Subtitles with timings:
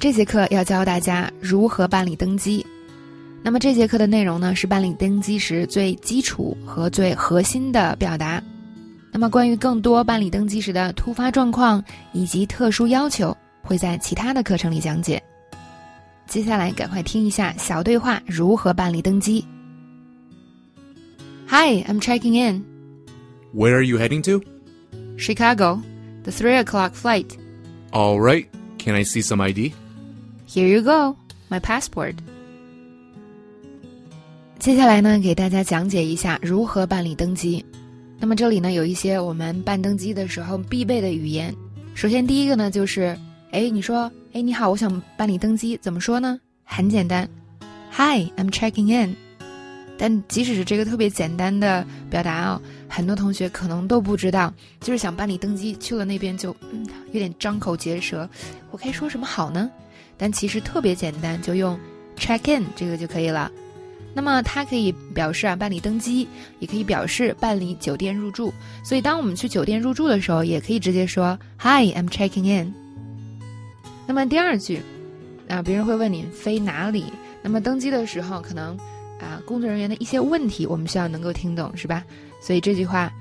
[0.00, 2.64] 这节课要教大家如何办理登机。
[3.42, 8.40] 那么这节课的内容呢，是办理登机时最基础和最核心的表达。
[9.10, 11.82] 那么关于更多办理登机时的突发状况
[12.12, 15.20] 以及特殊要求，会在其他的课程里讲解。
[16.28, 19.44] 接下来赶快听一下小对话如何办理登机。
[21.48, 22.64] Hi, I'm checking in.
[23.52, 24.42] Where are you heading to?
[25.16, 25.80] Chicago,
[26.22, 27.36] the three o'clock flight.
[27.90, 28.46] All right.
[28.78, 29.72] Can I see some ID?
[30.50, 31.14] Here you go,
[31.50, 32.14] my passport.
[34.58, 37.62] 接下来呢，给大家讲解一下如何办理登机。
[38.18, 41.54] 那么这里呢，有一些我们办登机的时候必备的语言。
[41.94, 43.14] 首先第一个呢，就是，
[43.50, 46.40] 哎，你说，哎，你好，我想办理登机，怎么说呢？
[46.64, 47.28] 很简单
[47.92, 49.14] ，Hi, I'm checking in。
[49.98, 58.26] 但即使是这个特别简单的表达哦，很多同学可能都不知道，就是想办理登机，去了那边就嗯有点张口结舌，
[58.70, 59.70] 我该说什么好呢？
[60.18, 61.78] 但其实特别简单，就用
[62.18, 63.50] check in 这个就可以了。
[64.12, 68.52] 那么它可以表示啊办理登机，也可以表示办理酒店入住。
[68.82, 72.74] 所以当我们去酒店入住的时候，也可以直接说 Hi, I'm checking in。
[74.06, 74.82] 那么第二句
[75.48, 77.04] 啊，别人会问你飞哪里？
[77.42, 78.76] 那么登机的时候可能。
[79.20, 82.04] 啊，工作人员的一些问题，我们需要能够听懂，是吧？
[82.40, 83.12] 所以这句话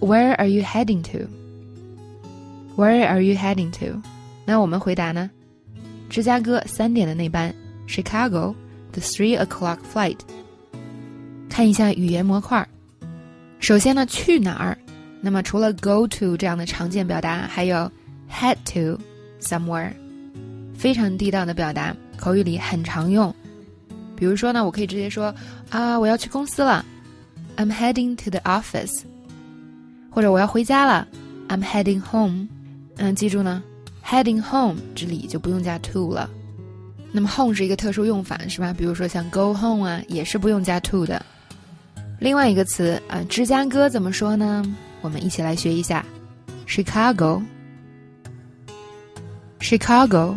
[0.00, 4.02] ，Where are you heading to？Where are you heading to？
[4.44, 5.30] 那我们回答呢？
[6.16, 7.54] 芝加哥三点的那班
[7.86, 8.54] ，Chicago
[8.90, 10.16] the three o'clock flight。
[11.46, 12.66] 看一下语言模块。
[13.60, 14.78] 首先呢，去哪儿？
[15.20, 17.92] 那么除了 go to 这样的常见表达，还有
[18.30, 18.98] head to
[19.42, 19.92] somewhere，
[20.74, 23.34] 非常地道的表达，口语里很常用。
[24.16, 25.34] 比如说呢，我可以直接说
[25.68, 26.82] 啊，我要去公司了
[27.58, 29.02] ，I'm heading to the office，
[30.08, 31.06] 或者我要回家了
[31.48, 32.48] ，I'm heading home。
[32.96, 33.62] 嗯，记住呢
[34.06, 36.30] ，heading home 这里就不用加 to 了。
[37.12, 38.72] 那么 home 是一个特殊用法，是吧？
[38.72, 41.24] 比如说像 go home 啊，也是不用加 to 的。
[42.20, 44.64] 另外一个词啊，芝加哥怎么说呢？
[45.00, 46.04] 我们一起来学一下
[46.66, 47.42] ，Chicago。
[49.60, 50.36] Chicago。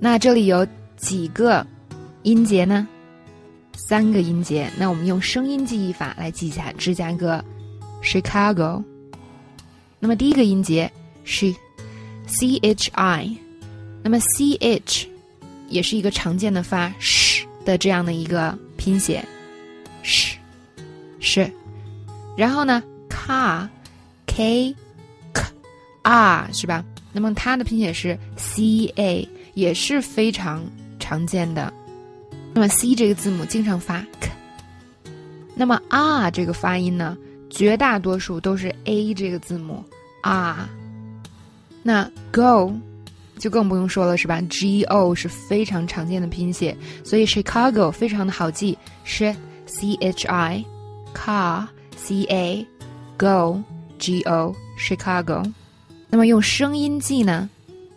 [0.00, 0.66] 那这里有
[0.96, 1.66] 几个？
[2.24, 2.86] 音节呢？
[3.72, 4.70] 三个音节。
[4.76, 7.42] 那我们用声音记忆法来记一下芝加哥
[8.02, 8.82] ，Chicago。
[9.98, 10.90] 那么第一个音节
[11.24, 11.54] 是
[12.28, 13.36] c h i，
[14.02, 15.08] 那么 c h
[15.68, 19.24] 也是一个常见的发 sh 的这样的一个拼写
[20.04, 20.34] ，sh
[21.18, 21.50] 是。
[22.36, 23.66] 然后呢，car
[24.26, 24.74] k
[25.32, 25.42] k
[26.02, 26.84] r 是吧？
[27.12, 30.62] 那么它的拼写是 c a，也是非常
[31.00, 31.72] 常见的。
[32.54, 34.30] 那么 C 这个字母经常发 k，
[35.54, 37.16] 那么 R 这个发音呢，
[37.50, 39.82] 绝大多数都是 A 这个字母
[40.22, 40.68] R。
[41.82, 42.72] 那 Go
[43.38, 49.34] 就更不用说了，是吧？G O 是非常常见的拼写，所以 Chicago 非常的好记，是
[49.66, 50.64] C H I
[51.14, 51.66] car
[51.96, 52.66] C A
[53.16, 53.62] Go
[53.98, 55.50] G O Chicago。
[56.10, 57.48] 那么用声音记呢，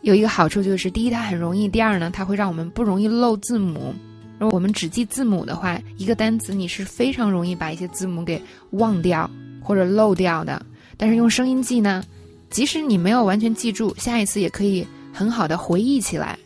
[0.02, 3.94] 有一个好处就是，第一它很容易，第二呢它会让我们不容易漏字母。
[4.38, 9.30] 如果我们只记字母的话，一个单词你是非常容易把一些字母给忘掉
[9.62, 10.64] 或者漏掉的。
[10.98, 12.04] 但是用声音记呢，
[12.52, 16.38] 即使你没有完全记住，下一次也可以很好的回忆起来，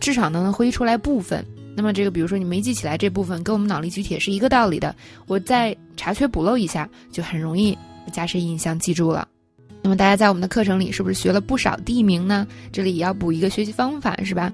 [0.00, 1.42] 至少能回忆出来部分。
[1.74, 4.94] 那么这个，比如说你没记起来这部分，跟我们脑力举铁是一个道理的。
[5.26, 7.78] 我再查缺补漏一下，就很容易
[8.12, 9.26] 加深印象，记住了。
[9.80, 12.46] 那么大家在我们的课程里是不是学了不少地名呢？
[12.70, 14.52] 这里也要补一个学习方法，是吧？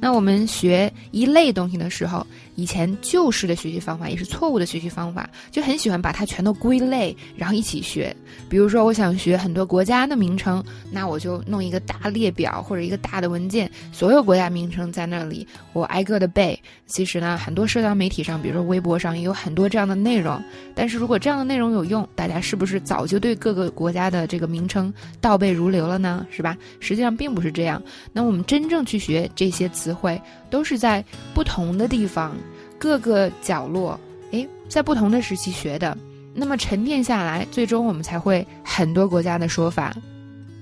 [0.00, 8.14] 那我们学一类东西的时候，以前旧式的学习方法也是错误的学习方法，就很喜欢把它全都归类，然后一起学。
[8.48, 16.58] 比如说，我想学很多国家的名称，那我就弄一个大列表或者一个大的文件，所有国家名称在那里，我挨个的背。
[16.86, 20.42] 其实呢，很多社交媒体上，比如说微博上，也有很多这样的内容。
[20.74, 26.24] 但是如果这样的内容有用，大家是不是早就对各个国家的这个名称倒背如流了呢？
[26.30, 26.56] 是吧？
[26.78, 27.82] 实际上并不是这样。
[28.12, 29.87] 那我们真正去学这些词。
[29.88, 30.20] 词汇
[30.50, 31.02] 都是在
[31.32, 32.36] 不同的地方、
[32.78, 33.98] 各个角落，
[34.32, 35.96] 诶，在不同的时期学的。
[36.34, 39.94] 那么沉淀下来，最终我们才会很多国家的说法。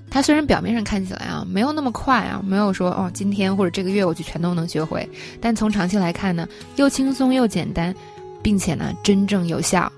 [0.09, 5.07] 它虽然表面上看起来啊，没有那么快啊，没有说哦，今天或者这个月我就全都能学会。
[5.41, 6.47] 但从长期来看呢，
[6.77, 7.93] 又轻松又简单，
[8.41, 9.91] 并且呢，真正有效。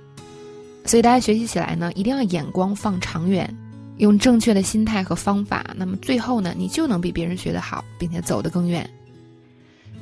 [0.86, 3.56] 所以大家学习起来呢，一定要眼光放长远。
[3.98, 8.90] 用正确的心态和方法，那么最后呢，你就能比别人学得好，并且走得更远。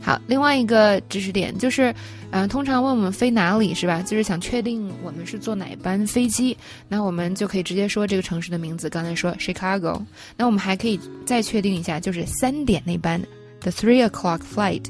[0.02, 1.94] 好，另外一个知识点就是，
[2.32, 4.02] 嗯，通常问我们飞哪里是吧？
[4.02, 6.56] 就是想确定我们是坐哪班飞机，
[6.88, 8.90] 那我们就可以直接说这个城市的名字。
[8.90, 10.02] 刚才说 Chicago，
[10.38, 13.22] 那我们还可以再确定一下，就是三点那班
[13.60, 14.84] the three o'clock flight。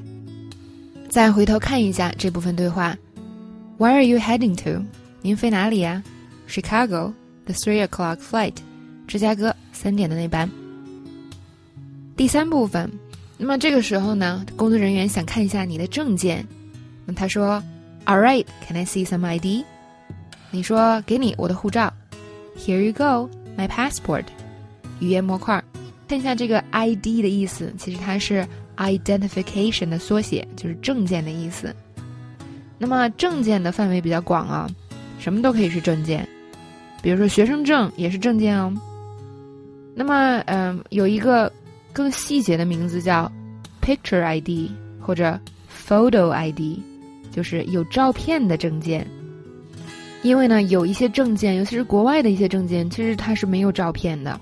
[1.10, 2.96] 再回头看一下这部分对话
[3.80, 4.84] ，Where are you heading to？
[5.22, 6.04] 您飞哪里呀
[6.48, 7.14] ？Chicago,
[7.46, 8.54] the three o'clock flight。
[9.08, 10.50] 芝加哥三点的那班。
[12.18, 12.92] 第三部分，
[13.38, 16.46] 那么这个时候呢，工作人员想看一下你的证件，
[17.06, 17.62] 那他说
[18.06, 19.64] ，All right, can I see some ID？
[20.50, 21.94] 你说给你我的护照
[22.58, 24.24] ，Here you go, my passport。
[25.00, 25.64] 语言模块，
[26.08, 28.48] 看一下这个 ID 的意思，其实它是
[28.78, 31.76] identification 的缩写，就是证件的意思。
[32.80, 34.68] 那么证件的范围比较广啊，
[35.20, 36.28] 什么都可以是证件，
[37.04, 38.74] 比如说学生证也是证件哦。
[39.94, 41.52] 那么，嗯，有一个
[41.94, 43.32] 更细节的名字叫
[43.82, 45.40] picture ID 或者
[45.88, 46.80] photo ID，
[47.32, 49.08] 就是有照片的证件。
[50.24, 54.40] 因为呢，有一些证件，尤其是国外的一些证件，其实它是没有照片的。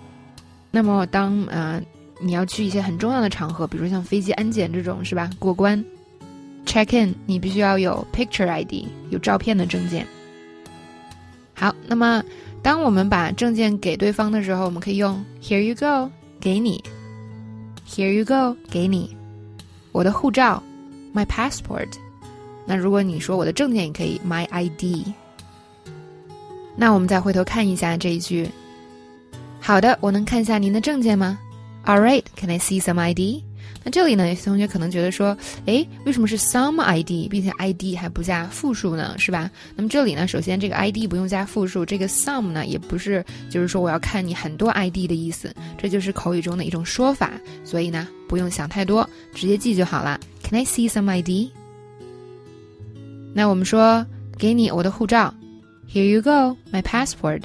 [0.72, 1.82] 那么，当呃
[2.20, 5.30] 你要去一些很重要的场合，比如像飞机安检这种，是吧？
[5.38, 5.84] 过关
[6.66, 10.08] check in，你必须要有 picture ID，有照片的证件。
[11.54, 12.24] 好，那么
[12.64, 16.10] 当我们把证件给对方的时候，我们可以用 Here you go，
[16.40, 16.84] 给你。
[17.96, 19.16] Here you go，给你。
[19.94, 20.62] 我的护照
[21.14, 21.88] ，My passport。
[22.66, 25.08] 那如果你说我的证件，也可以 My ID。
[26.76, 28.50] 那我们再回头看一下这一句。
[29.62, 31.40] 好的，我能看一下您的证件吗
[31.86, 33.44] ？All right, can I see some ID？
[33.86, 35.38] 那这里呢，有些同学可能觉得说，
[35.68, 39.16] 哎，为什么是 some ID，并且 ID 还不加复数呢？
[39.20, 39.48] 是吧？
[39.76, 47.30] 那么这里呢，首先这个 ID 不用加复数，这个 some 呢，也不是就是说我要看你很多 ID 的意思，这就是口语中的一种说法，
[47.64, 50.20] 所以呢，不用想太多，直接记就好了。
[50.42, 51.52] Can I see some ID？
[53.36, 54.04] 那我们说，
[54.36, 55.32] 给你我的护照
[55.94, 57.42] ，Here you go, my passport。